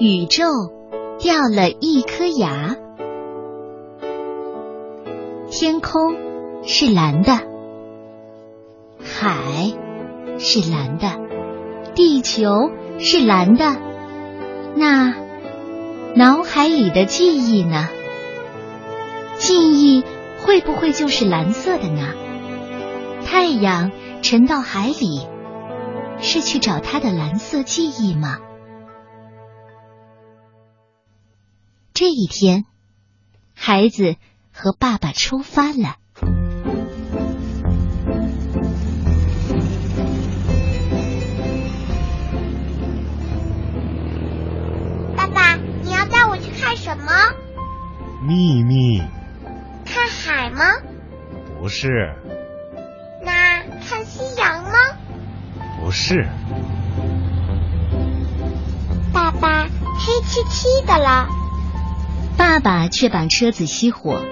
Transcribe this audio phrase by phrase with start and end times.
[0.00, 0.44] 宇宙
[1.18, 2.74] 掉了一颗牙。
[5.50, 6.16] 天空
[6.62, 7.34] 是蓝的，
[8.98, 9.74] 海
[10.38, 11.18] 是蓝的，
[11.94, 13.76] 地球是蓝的。
[14.74, 15.14] 那
[16.16, 17.86] 脑海里的记忆呢？
[19.36, 20.02] 记忆
[20.38, 22.14] 会不会就是蓝色的呢？
[23.26, 23.90] 太阳
[24.22, 25.26] 沉到海里，
[26.20, 28.38] 是去找它的蓝色记忆吗？
[32.00, 32.64] 这一天，
[33.54, 34.16] 孩子
[34.54, 35.96] 和爸爸出发了。
[45.14, 47.12] 爸爸，你要带我去看什么？
[48.26, 49.02] 秘密。
[49.84, 50.64] 看海吗？
[51.60, 52.14] 不是。
[53.22, 54.72] 那看夕阳吗？
[55.78, 56.26] 不是。
[59.12, 59.64] 爸爸，
[59.98, 61.28] 黑漆漆的了。
[62.50, 64.24] 爸爸却把车子熄火，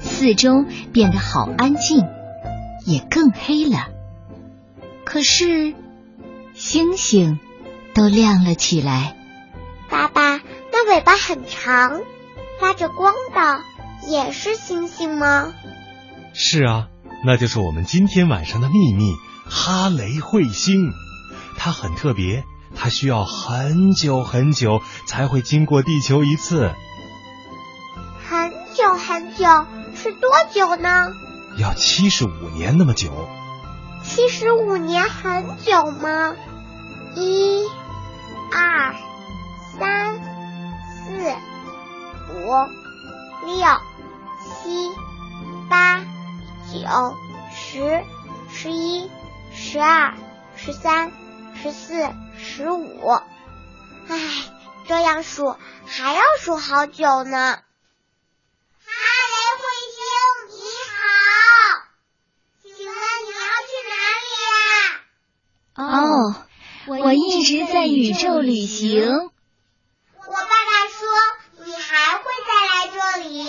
[0.00, 2.04] 四周变得好安静，
[2.84, 3.90] 也更黑了。
[5.04, 5.72] 可是
[6.52, 7.38] 星星
[7.94, 9.14] 都亮了起来。
[9.88, 10.38] 爸爸，
[10.72, 12.00] 那尾巴很长，
[12.60, 13.60] 发着光的，
[14.10, 15.54] 也是星星吗？
[16.32, 16.88] 是啊，
[17.24, 19.14] 那就是我们今天晚上的秘密——
[19.48, 20.90] 哈雷彗星。
[21.56, 22.42] 它很特别，
[22.74, 26.72] 它需要很久很久才会经过地球一次。
[28.74, 31.12] 很久很久是多久呢？
[31.58, 33.28] 要七十五年那么久。
[34.02, 36.34] 七十五年很久吗？
[37.14, 37.62] 一、
[38.52, 38.96] 二、
[39.78, 41.12] 三、四、
[42.34, 42.50] 五、
[43.46, 43.64] 六、
[44.42, 44.90] 七、
[45.70, 46.00] 八、
[46.72, 47.16] 九、
[47.54, 48.02] 十、
[48.50, 49.08] 十一、
[49.52, 50.14] 十二、
[50.56, 51.12] 十三、
[51.62, 53.08] 十四、十五。
[54.08, 54.18] 唉，
[54.88, 55.54] 这样数
[55.86, 57.58] 还要数好久呢。
[65.76, 66.36] 哦，
[66.86, 69.02] 我一直在宇宙旅行。
[69.08, 71.08] 我爸爸说
[71.66, 73.48] 你还会再来这里，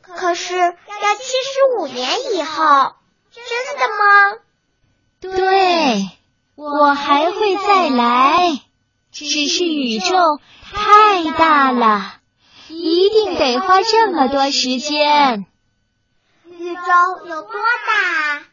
[0.00, 2.94] 可是要七十五年以后，
[3.32, 3.42] 真
[3.78, 4.38] 的吗？
[5.20, 6.08] 对，
[6.54, 8.60] 我还会再来，
[9.10, 10.38] 只是宇宙
[10.72, 12.20] 太大了，
[12.68, 15.46] 一定得花这么多时间。
[16.44, 17.52] 宇宙有多
[17.88, 18.44] 大？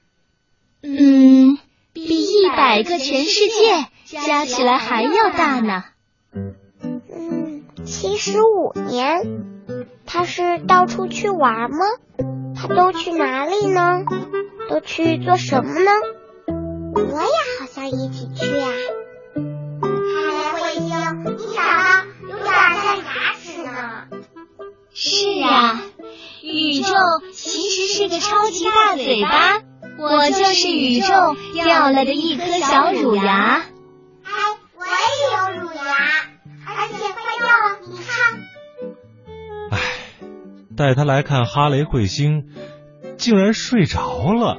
[0.81, 1.59] 嗯。
[2.05, 5.83] 比一百个全世界加起来还要大呢。
[6.33, 9.21] 嗯，七十五年，
[10.05, 11.77] 他是到处去玩吗？
[12.55, 14.03] 他都去哪里呢？
[14.69, 15.91] 都去做什么呢？
[16.93, 17.27] 我也
[17.59, 18.67] 好想一起去呀。
[19.33, 20.83] 哈雷彗星，
[21.25, 23.71] 你长得有点像牙齿呢。
[24.93, 25.81] 是啊，
[26.41, 26.93] 宇宙
[27.33, 29.61] 其实是个超级大嘴巴。
[29.99, 31.07] 我就是宇宙
[31.53, 33.63] 掉了的一颗小乳牙。
[34.23, 34.31] 哎，
[34.75, 35.01] 我也
[35.33, 35.81] 有乳牙，
[36.65, 38.11] 而且快掉了，你看。
[39.71, 39.79] 哎，
[40.77, 42.45] 带他来看哈雷彗星，
[43.17, 44.57] 竟然睡着了。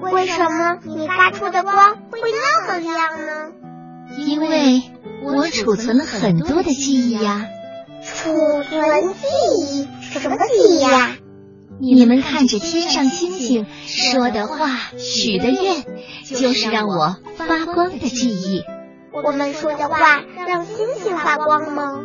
[0.00, 3.52] 为什么你发出的光会那么亮呢？
[4.18, 4.82] 因为
[5.22, 7.46] 我储存了很多的记忆呀。
[8.04, 9.26] 储存记
[9.60, 9.88] 忆？
[10.18, 11.16] 什么记忆呀？
[11.84, 15.84] 你们看着天上星星说的话、许的愿，
[16.24, 18.62] 就是让我发光的记忆。
[19.10, 21.98] 我们说的话让星星发光吗？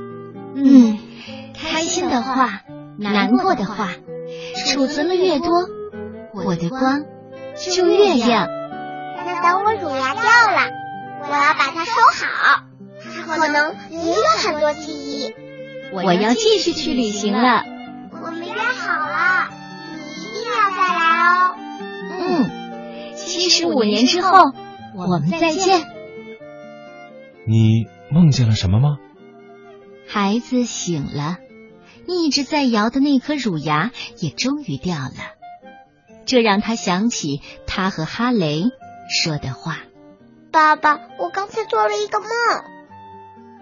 [0.56, 0.98] 嗯，
[1.54, 2.64] 开心的话、
[2.98, 3.90] 难过的话，
[4.66, 5.70] 储存了越多，
[6.34, 7.04] 我的光
[7.56, 8.48] 就越亮。
[9.28, 10.72] 那等我乳牙掉了，
[11.22, 12.64] 我要把它收好。
[13.16, 15.36] 它可能也有很多记忆。
[15.94, 17.64] 我要继续去旅行了。
[18.24, 19.50] 我们约好了。
[20.68, 21.56] 要再来哦。
[22.20, 24.52] 嗯，七十五年之后
[24.96, 25.88] 我们再见。
[27.46, 28.98] 你梦见了什么吗？
[30.10, 31.38] 孩子醒了，
[32.08, 35.12] 一直在摇的那颗乳牙也终于掉了，
[36.26, 38.64] 这让他想起他和哈雷
[39.10, 39.78] 说的话。
[40.52, 42.30] 爸爸，我刚才做了一个梦。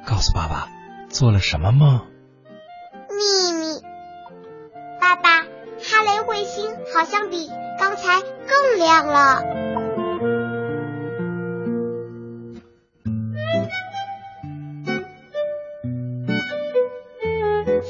[0.05, 0.69] 告诉爸爸，
[1.09, 2.05] 做了什么梦？
[3.09, 3.81] 秘密。
[5.01, 5.44] 爸爸。
[5.81, 7.49] 哈雷彗星好像比
[7.79, 9.43] 刚才更亮了。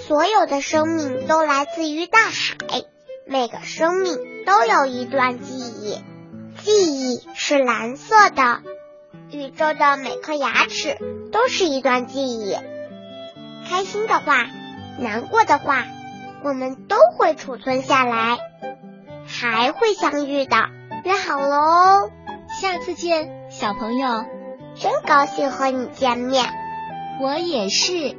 [0.07, 2.83] 所有的生命都来自于大海，
[3.25, 6.03] 每个生命都有一段记忆，
[6.63, 8.61] 记忆是蓝色的。
[9.31, 10.97] 宇宙的每颗牙齿
[11.31, 12.55] 都是一段记忆，
[13.67, 14.45] 开心的话、
[14.99, 15.83] 难过的话，
[16.43, 18.37] 我们都会储存下来，
[19.25, 20.55] 还会相遇的。
[21.03, 22.11] 约好喽，
[22.61, 24.25] 下次见，小朋友。
[24.75, 26.45] 真高兴和你见面，
[27.21, 28.17] 我也是。